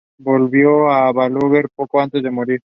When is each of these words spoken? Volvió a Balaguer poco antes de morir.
Volvió 0.17 0.89
a 0.89 1.11
Balaguer 1.11 1.67
poco 1.75 1.99
antes 1.99 2.23
de 2.23 2.31
morir. 2.31 2.59